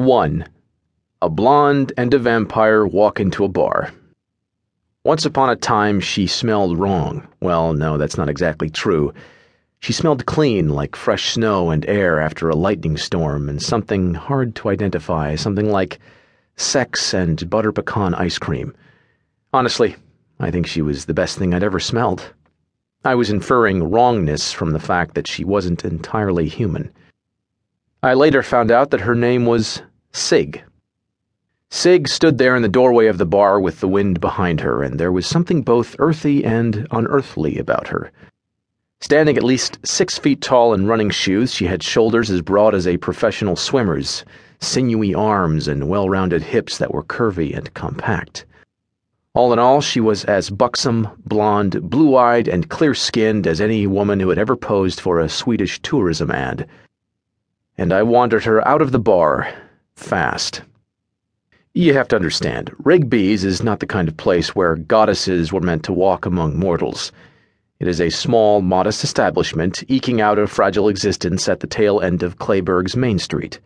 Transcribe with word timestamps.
1. 0.00 0.48
A 1.20 1.28
blonde 1.28 1.92
and 1.98 2.14
a 2.14 2.18
vampire 2.18 2.86
walk 2.86 3.20
into 3.20 3.44
a 3.44 3.48
bar. 3.48 3.92
Once 5.04 5.26
upon 5.26 5.50
a 5.50 5.56
time, 5.56 6.00
she 6.00 6.26
smelled 6.26 6.78
wrong. 6.78 7.28
Well, 7.42 7.74
no, 7.74 7.98
that's 7.98 8.16
not 8.16 8.30
exactly 8.30 8.70
true. 8.70 9.12
She 9.80 9.92
smelled 9.92 10.24
clean, 10.24 10.70
like 10.70 10.96
fresh 10.96 11.34
snow 11.34 11.68
and 11.68 11.84
air 11.84 12.18
after 12.18 12.48
a 12.48 12.56
lightning 12.56 12.96
storm, 12.96 13.50
and 13.50 13.60
something 13.60 14.14
hard 14.14 14.54
to 14.56 14.70
identify, 14.70 15.34
something 15.34 15.70
like 15.70 16.00
sex 16.56 17.12
and 17.12 17.50
butter 17.50 17.70
pecan 17.70 18.14
ice 18.14 18.38
cream. 18.38 18.74
Honestly, 19.52 19.96
I 20.38 20.50
think 20.50 20.66
she 20.66 20.80
was 20.80 21.04
the 21.04 21.12
best 21.12 21.36
thing 21.36 21.52
I'd 21.52 21.62
ever 21.62 21.78
smelled. 21.78 22.32
I 23.04 23.14
was 23.16 23.28
inferring 23.28 23.90
wrongness 23.90 24.50
from 24.50 24.70
the 24.70 24.80
fact 24.80 25.14
that 25.14 25.26
she 25.26 25.44
wasn't 25.44 25.84
entirely 25.84 26.48
human. 26.48 26.90
I 28.02 28.14
later 28.14 28.42
found 28.42 28.70
out 28.70 28.92
that 28.92 29.02
her 29.02 29.14
name 29.14 29.44
was 29.44 29.82
Sig. 30.12 30.62
Sig 31.70 32.08
stood 32.08 32.36
there 32.36 32.56
in 32.56 32.62
the 32.62 32.68
doorway 32.68 33.06
of 33.06 33.16
the 33.16 33.24
bar 33.24 33.60
with 33.60 33.78
the 33.78 33.86
wind 33.86 34.20
behind 34.20 34.60
her, 34.60 34.82
and 34.82 34.98
there 34.98 35.12
was 35.12 35.24
something 35.24 35.62
both 35.62 35.94
earthy 36.00 36.44
and 36.44 36.88
unearthly 36.90 37.58
about 37.58 37.88
her. 37.88 38.10
Standing 39.00 39.36
at 39.36 39.44
least 39.44 39.78
six 39.84 40.18
feet 40.18 40.40
tall 40.40 40.74
in 40.74 40.88
running 40.88 41.10
shoes, 41.10 41.54
she 41.54 41.66
had 41.66 41.82
shoulders 41.82 42.28
as 42.28 42.42
broad 42.42 42.74
as 42.74 42.88
a 42.88 42.96
professional 42.96 43.54
swimmer's, 43.54 44.24
sinewy 44.58 45.14
arms, 45.14 45.68
and 45.68 45.88
well 45.88 46.08
rounded 46.08 46.42
hips 46.42 46.76
that 46.78 46.92
were 46.92 47.04
curvy 47.04 47.56
and 47.56 47.72
compact. 47.74 48.44
All 49.32 49.52
in 49.52 49.60
all, 49.60 49.80
she 49.80 50.00
was 50.00 50.24
as 50.24 50.50
buxom, 50.50 51.08
blonde, 51.24 51.88
blue 51.88 52.16
eyed, 52.16 52.48
and 52.48 52.68
clear 52.68 52.94
skinned 52.94 53.46
as 53.46 53.60
any 53.60 53.86
woman 53.86 54.18
who 54.18 54.28
had 54.28 54.38
ever 54.38 54.56
posed 54.56 55.00
for 55.00 55.20
a 55.20 55.28
Swedish 55.28 55.80
tourism 55.82 56.32
ad. 56.32 56.68
And 57.78 57.92
I 57.92 58.02
wandered 58.02 58.42
her 58.42 58.66
out 58.66 58.82
of 58.82 58.90
the 58.90 58.98
bar 58.98 59.46
fast. 60.00 60.62
You 61.72 61.94
have 61.94 62.08
to 62.08 62.16
understand, 62.16 62.72
Rigby's 62.82 63.44
is 63.44 63.62
not 63.62 63.78
the 63.78 63.86
kind 63.86 64.08
of 64.08 64.16
place 64.16 64.56
where 64.56 64.74
goddesses 64.74 65.52
were 65.52 65.60
meant 65.60 65.84
to 65.84 65.92
walk 65.92 66.26
among 66.26 66.58
mortals. 66.58 67.12
It 67.78 67.86
is 67.86 68.00
a 68.00 68.10
small, 68.10 68.60
modest 68.60 69.04
establishment 69.04 69.84
eking 69.86 70.20
out 70.20 70.38
a 70.38 70.46
fragile 70.46 70.88
existence 70.88 71.48
at 71.48 71.60
the 71.60 71.66
tail 71.66 72.00
end 72.00 72.22
of 72.22 72.38
Clayburgh's 72.38 72.96
Main 72.96 73.18
Street. 73.18 73.60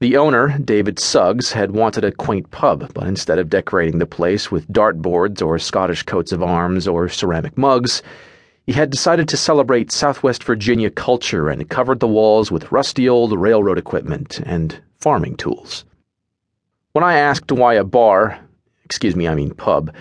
The 0.00 0.16
owner, 0.16 0.58
David 0.58 0.98
Suggs, 0.98 1.52
had 1.52 1.72
wanted 1.72 2.04
a 2.04 2.12
quaint 2.12 2.50
pub, 2.50 2.90
but 2.94 3.06
instead 3.06 3.38
of 3.38 3.50
decorating 3.50 3.98
the 3.98 4.06
place 4.06 4.50
with 4.50 4.72
dartboards 4.72 5.42
or 5.42 5.58
Scottish 5.58 6.04
coats 6.04 6.32
of 6.32 6.42
arms 6.42 6.88
or 6.88 7.08
ceramic 7.08 7.58
mugs, 7.58 8.02
he 8.66 8.72
had 8.72 8.88
decided 8.88 9.28
to 9.28 9.36
celebrate 9.36 9.92
Southwest 9.92 10.42
Virginia 10.42 10.88
culture 10.88 11.50
and 11.50 11.68
covered 11.68 12.00
the 12.00 12.08
walls 12.08 12.50
with 12.50 12.72
rusty 12.72 13.08
old 13.08 13.38
railroad 13.38 13.76
equipment 13.76 14.40
and 14.46 14.80
farming 15.00 15.36
tools. 15.36 15.84
When 16.92 17.04
I 17.04 17.14
asked 17.14 17.52
why 17.52 17.74
a 17.74 17.84
bar, 17.84 18.38
excuse 18.84 19.16
me, 19.16 19.28
I 19.28 19.34
mean 19.34 19.54
pub, 19.54 19.94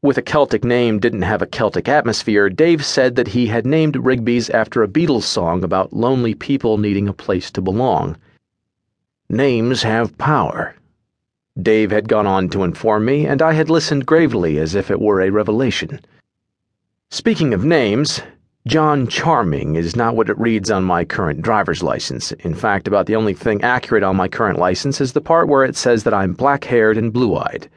with 0.00 0.16
a 0.16 0.22
Celtic 0.22 0.62
name 0.62 1.00
didn't 1.00 1.22
have 1.22 1.42
a 1.42 1.46
Celtic 1.46 1.88
atmosphere, 1.88 2.48
Dave 2.48 2.84
said 2.84 3.16
that 3.16 3.26
he 3.28 3.46
had 3.46 3.66
named 3.66 3.96
Rigby's 3.96 4.48
after 4.50 4.82
a 4.82 4.88
Beatles 4.88 5.24
song 5.24 5.64
about 5.64 5.92
lonely 5.92 6.34
people 6.34 6.78
needing 6.78 7.08
a 7.08 7.12
place 7.12 7.50
to 7.50 7.60
belong. 7.60 8.16
Names 9.28 9.82
have 9.82 10.16
power. 10.16 10.76
Dave 11.60 11.90
had 11.90 12.08
gone 12.08 12.28
on 12.28 12.48
to 12.50 12.62
inform 12.62 13.04
me, 13.04 13.26
and 13.26 13.42
I 13.42 13.52
had 13.54 13.68
listened 13.68 14.06
gravely 14.06 14.58
as 14.58 14.76
if 14.76 14.88
it 14.88 15.00
were 15.00 15.20
a 15.20 15.30
revelation. 15.30 16.00
Speaking 17.10 17.52
of 17.52 17.64
names, 17.64 18.22
John 18.68 19.06
Charming 19.06 19.76
is 19.76 19.96
not 19.96 20.14
what 20.14 20.28
it 20.28 20.38
reads 20.38 20.70
on 20.70 20.84
my 20.84 21.02
current 21.02 21.40
driver's 21.40 21.82
license. 21.82 22.32
In 22.32 22.52
fact, 22.54 22.86
about 22.86 23.06
the 23.06 23.16
only 23.16 23.32
thing 23.32 23.62
accurate 23.64 24.02
on 24.02 24.14
my 24.14 24.28
current 24.28 24.58
license 24.58 25.00
is 25.00 25.14
the 25.14 25.22
part 25.22 25.48
where 25.48 25.64
it 25.64 25.74
says 25.74 26.04
that 26.04 26.12
I'm 26.12 26.34
black 26.34 26.64
haired 26.64 26.98
and 26.98 27.10
blue 27.10 27.34
eyed. 27.34 27.70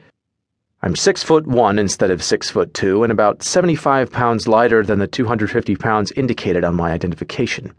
I'm 0.81 0.97
six 0.97 1.23
foot 1.23 1.47
one 1.47 1.79
instead 1.79 2.11
of 2.11 2.21
six 2.21 2.49
foot 2.49 2.73
two, 2.73 3.03
and 3.03 3.11
about 3.11 3.41
75 3.41 4.11
pounds 4.11 4.49
lighter 4.49 4.83
than 4.83 4.99
the 4.99 5.07
250 5.07 5.77
pounds 5.77 6.11
indicated 6.17 6.65
on 6.65 6.75
my 6.75 6.91
identification. 6.91 7.73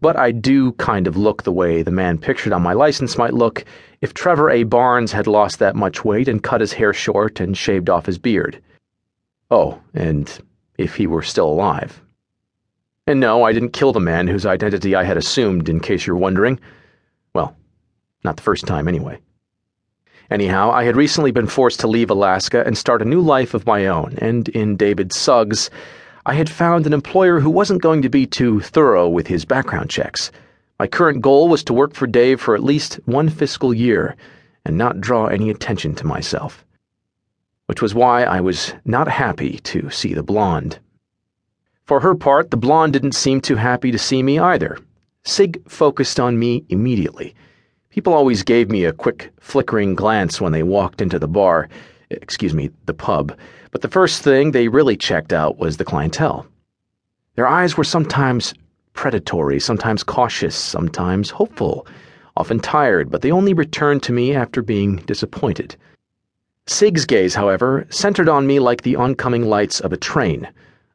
But 0.00 0.16
I 0.16 0.30
do 0.30 0.74
kind 0.74 1.08
of 1.08 1.16
look 1.16 1.42
the 1.42 1.50
way 1.50 1.82
the 1.82 1.90
man 1.90 2.18
pictured 2.18 2.52
on 2.52 2.62
my 2.62 2.72
license 2.72 3.18
might 3.18 3.34
look 3.34 3.64
if 4.00 4.14
Trevor 4.14 4.48
A. 4.48 4.62
Barnes 4.62 5.10
had 5.10 5.26
lost 5.26 5.58
that 5.58 5.74
much 5.74 6.04
weight 6.04 6.28
and 6.28 6.40
cut 6.40 6.60
his 6.60 6.74
hair 6.74 6.92
short 6.92 7.40
and 7.40 7.58
shaved 7.58 7.90
off 7.90 8.06
his 8.06 8.18
beard. 8.18 8.62
Oh, 9.50 9.80
and 9.92 10.38
if 10.78 10.94
he 10.94 11.08
were 11.08 11.22
still 11.22 11.48
alive. 11.48 12.00
And 13.06 13.18
no, 13.18 13.42
I 13.42 13.52
didn't 13.52 13.72
kill 13.72 13.92
the 13.92 14.00
man 14.00 14.28
whose 14.28 14.46
identity 14.46 14.94
I 14.94 15.02
had 15.02 15.16
assumed, 15.16 15.68
in 15.68 15.80
case 15.80 16.06
you're 16.06 16.16
wondering. 16.16 16.60
Well, 17.34 17.56
not 18.22 18.36
the 18.36 18.42
first 18.42 18.66
time, 18.66 18.86
anyway. 18.86 19.18
Anyhow, 20.30 20.70
I 20.70 20.84
had 20.84 20.96
recently 20.96 21.32
been 21.32 21.48
forced 21.48 21.80
to 21.80 21.88
leave 21.88 22.10
Alaska 22.10 22.62
and 22.64 22.78
start 22.78 23.02
a 23.02 23.06
new 23.06 23.20
life 23.20 23.54
of 23.54 23.66
my 23.66 23.86
own, 23.86 24.14
and 24.18 24.48
in 24.50 24.76
David 24.76 25.12
Suggs, 25.12 25.68
I 26.24 26.34
had 26.34 26.48
found 26.48 26.86
an 26.86 26.92
employer 26.92 27.40
who 27.40 27.50
wasn't 27.50 27.82
going 27.82 28.02
to 28.02 28.08
be 28.08 28.26
too 28.26 28.60
thorough 28.60 29.08
with 29.08 29.26
his 29.26 29.44
background 29.44 29.90
checks. 29.90 30.30
My 30.78 30.86
current 30.86 31.20
goal 31.20 31.48
was 31.48 31.64
to 31.64 31.74
work 31.74 31.94
for 31.94 32.06
Dave 32.06 32.40
for 32.40 32.54
at 32.54 32.62
least 32.62 33.00
one 33.04 33.28
fiscal 33.28 33.74
year 33.74 34.16
and 34.64 34.78
not 34.78 35.00
draw 35.00 35.26
any 35.26 35.50
attention 35.50 35.96
to 35.96 36.06
myself. 36.06 36.64
Which 37.66 37.82
was 37.82 37.94
why 37.94 38.22
I 38.22 38.40
was 38.40 38.74
not 38.84 39.08
happy 39.08 39.58
to 39.64 39.90
see 39.90 40.14
the 40.14 40.22
blonde. 40.22 40.78
For 41.84 41.98
her 41.98 42.14
part, 42.14 42.50
the 42.52 42.56
blonde 42.56 42.92
didn't 42.92 43.16
seem 43.16 43.40
too 43.40 43.56
happy 43.56 43.90
to 43.90 43.98
see 43.98 44.22
me 44.22 44.38
either. 44.38 44.78
Sig 45.24 45.60
focused 45.68 46.20
on 46.20 46.38
me 46.38 46.64
immediately. 46.68 47.34
People 47.90 48.14
always 48.14 48.44
gave 48.44 48.70
me 48.70 48.84
a 48.84 48.92
quick, 48.92 49.32
flickering 49.40 49.96
glance 49.96 50.40
when 50.40 50.52
they 50.52 50.62
walked 50.62 51.02
into 51.02 51.18
the 51.18 51.26
bar, 51.26 51.68
excuse 52.10 52.54
me, 52.54 52.70
the 52.86 52.94
pub, 52.94 53.36
but 53.72 53.82
the 53.82 53.88
first 53.88 54.22
thing 54.22 54.52
they 54.52 54.68
really 54.68 54.96
checked 54.96 55.32
out 55.32 55.58
was 55.58 55.76
the 55.76 55.84
clientele. 55.84 56.46
Their 57.34 57.48
eyes 57.48 57.76
were 57.76 57.84
sometimes 57.84 58.54
predatory, 58.92 59.58
sometimes 59.58 60.04
cautious, 60.04 60.54
sometimes 60.54 61.30
hopeful, 61.30 61.86
often 62.36 62.60
tired, 62.60 63.10
but 63.10 63.22
they 63.22 63.32
only 63.32 63.54
returned 63.54 64.04
to 64.04 64.12
me 64.12 64.34
after 64.34 64.62
being 64.62 64.96
disappointed. 64.96 65.74
Sig's 66.66 67.04
gaze, 67.06 67.34
however, 67.34 67.86
centered 67.90 68.28
on 68.28 68.46
me 68.46 68.60
like 68.60 68.82
the 68.82 68.96
oncoming 68.96 69.46
lights 69.46 69.80
of 69.80 69.92
a 69.92 69.96
train 69.96 70.48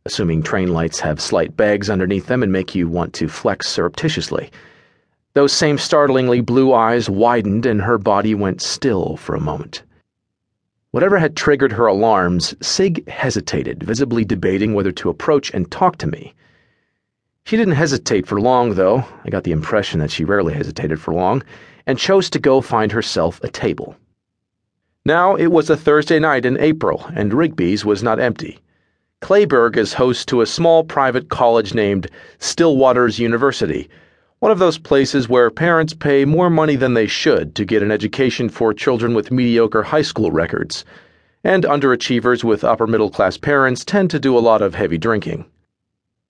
assuming 0.07 0.41
train 0.41 0.73
lights 0.73 1.01
have 1.01 1.19
slight 1.19 1.57
bags 1.57 1.90
underneath 1.90 2.28
them 2.28 2.41
and 2.41 2.51
make 2.51 2.73
you 2.73 2.88
want 2.88 3.13
to 3.13 3.28
flex 3.28 3.68
surreptitiously. 3.68 4.50
Those 5.34 5.51
same 5.51 5.78
startlingly 5.78 6.40
blue 6.40 6.73
eyes 6.73 7.09
widened 7.09 7.66
and 7.66 7.81
her 7.81 7.97
body 7.97 8.34
went 8.34 8.62
still 8.62 9.18
for 9.18 9.35
a 9.35 9.41
moment. 9.41 9.84
Whatever 10.91 11.19
had 11.19 11.35
triggered 11.35 11.73
her 11.73 11.88
alarms, 11.88 12.56
Sig 12.62 13.07
hesitated, 13.09 13.84
visibly 13.84 14.23
debating 14.23 14.73
whether 14.73 14.94
to 14.94 15.09
approach 15.09 15.53
and 15.53 15.69
talk 15.69 15.97
to 15.97 16.07
me. 16.07 16.34
She 17.44 17.57
didn't 17.57 17.75
hesitate 17.75 18.25
for 18.25 18.39
long, 18.39 18.75
though. 18.75 19.03
I 19.25 19.29
got 19.29 19.44
the 19.44 19.51
impression 19.51 20.00
that 20.00 20.09
she 20.09 20.24
rarely 20.24 20.53
hesitated 20.53 21.01
for 21.01 21.13
long, 21.13 21.44
and 21.85 22.00
chose 22.00 22.29
to 22.29 22.39
go 22.39 22.62
find 22.62 22.94
herself 22.94 23.44
a 23.44 23.50
table. 23.50 23.97
Now 25.06 25.35
it 25.35 25.47
was 25.47 25.69
a 25.69 25.78
Thursday 25.78 26.19
night 26.19 26.45
in 26.45 26.57
April, 26.59 27.06
and 27.13 27.34
Rigby's 27.34 27.84
was 27.84 28.01
not 28.01 28.19
empty. 28.19 28.59
Clayburgh 29.22 29.78
is 29.78 29.94
host 29.94 30.28
to 30.28 30.41
a 30.41 30.45
small 30.45 30.83
private 30.83 31.29
college 31.29 31.73
named 31.73 32.07
Stillwaters 32.39 33.17
University, 33.17 33.89
one 34.39 34.51
of 34.51 34.59
those 34.59 34.78
places 34.78 35.28
where 35.28 35.50
parents 35.50 35.94
pay 35.94 36.23
more 36.23 36.51
money 36.51 36.75
than 36.75 36.94
they 36.94 37.07
should 37.07 37.56
to 37.56 37.66
get 37.66 37.81
an 37.81 37.91
education 37.91 38.47
for 38.47 38.73
children 38.73 39.16
with 39.16 39.31
mediocre 39.31 39.81
high 39.81 40.03
school 40.03 40.31
records, 40.31 40.85
and 41.44 41.63
underachievers 41.63 42.44
with 42.44 42.63
upper 42.63 42.85
middle 42.85 43.09
class 43.09 43.38
parents 43.38 43.83
tend 43.83 44.11
to 44.11 44.19
do 44.19 44.38
a 44.38 44.39
lot 44.39 44.61
of 44.61 44.75
heavy 44.75 45.00
drinking. 45.00 45.45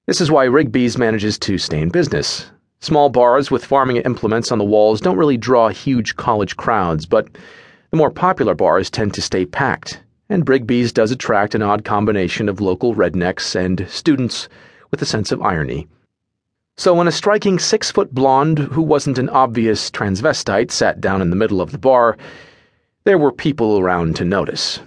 This 0.06 0.22
is 0.22 0.32
why 0.32 0.46
Rigby's 0.46 0.98
manages 0.98 1.38
to 1.40 1.58
stay 1.58 1.82
in 1.82 1.90
business. 1.90 2.50
Small 2.80 3.10
bars 3.10 3.52
with 3.52 3.66
farming 3.66 3.98
implements 3.98 4.52
on 4.52 4.60
the 4.60 4.66
walls 4.66 5.02
don't 5.02 5.18
really 5.18 5.38
draw 5.38 5.68
huge 5.68 6.16
college 6.16 6.56
crowds, 6.56 7.06
but 7.06 7.28
the 7.92 7.98
more 7.98 8.12
popular 8.12 8.56
bars 8.56 8.90
tend 8.90 9.14
to 9.14 9.22
stay 9.22 9.46
packed 9.46 10.02
and 10.30 10.48
Rigby's 10.48 10.92
does 10.92 11.12
attract 11.12 11.56
an 11.56 11.62
odd 11.62 11.86
combination 11.86 12.50
of 12.50 12.62
local 12.62 12.96
rednecks 12.96 13.56
and 13.56 13.86
students 13.90 14.50
with 14.92 15.02
a 15.02 15.06
sense 15.06 15.32
of 15.32 15.42
irony. 15.42 15.88
So 16.78 16.94
when 16.94 17.08
a 17.08 17.12
striking 17.12 17.58
six 17.58 17.90
foot 17.90 18.14
blonde 18.14 18.60
who 18.60 18.82
wasn't 18.82 19.18
an 19.18 19.30
obvious 19.30 19.90
transvestite 19.90 20.70
sat 20.70 21.02
down 21.02 21.22
in 21.22 21.30
the 21.30 21.36
middle 21.36 21.60
of 21.60 21.72
the 21.72 21.78
bar, 21.80 22.18
there 23.04 23.18
were 23.18 23.32
people 23.32 23.80
around 23.80 24.16
to 24.18 24.26
notice. 24.26 24.80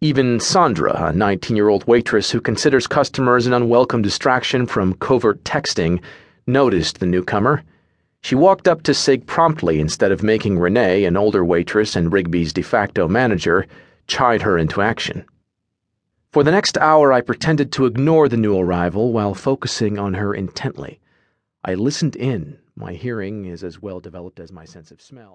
Even 0.00 0.38
Sandra, 0.38 1.06
a 1.06 1.12
19 1.12 1.56
year 1.56 1.70
old 1.70 1.86
waitress 1.86 2.30
who 2.30 2.40
considers 2.40 2.86
customers 2.86 3.46
an 3.46 3.54
unwelcome 3.54 4.02
distraction 4.02 4.66
from 4.66 4.92
covert 4.94 5.42
texting, 5.44 6.02
noticed 6.46 7.00
the 7.00 7.06
newcomer. 7.06 7.62
She 8.20 8.34
walked 8.34 8.68
up 8.68 8.82
to 8.82 8.92
Sig 8.92 9.26
promptly 9.26 9.80
instead 9.80 10.12
of 10.12 10.22
making 10.22 10.58
Renee, 10.58 11.04
an 11.04 11.16
older 11.16 11.44
waitress 11.44 11.96
and 11.96 12.12
Rigby's 12.12 12.52
de 12.52 12.62
facto 12.62 13.08
manager, 13.08 13.66
chide 14.06 14.42
her 14.42 14.58
into 14.58 14.80
action. 14.80 15.24
For 16.32 16.42
the 16.42 16.50
next 16.50 16.76
hour, 16.78 17.12
I 17.12 17.20
pretended 17.20 17.70
to 17.72 17.86
ignore 17.86 18.28
the 18.28 18.36
new 18.36 18.58
arrival 18.58 19.12
while 19.12 19.34
focusing 19.34 19.98
on 19.98 20.14
her 20.14 20.34
intently. 20.34 21.00
I 21.64 21.74
listened 21.74 22.16
in, 22.16 22.58
My 22.76 22.94
hearing 22.94 23.44
is 23.44 23.62
as 23.62 23.80
well 23.80 24.00
developed 24.00 24.40
as 24.40 24.50
my 24.50 24.64
sense 24.64 24.90
of 24.90 25.00
smell. 25.00 25.32